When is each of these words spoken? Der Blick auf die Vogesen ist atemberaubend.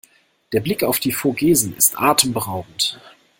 Der 0.51 0.61
Blick 0.61 0.81
auf 0.83 0.99
die 0.99 1.11
Vogesen 1.11 1.75
ist 1.77 1.99
atemberaubend. 2.01 2.99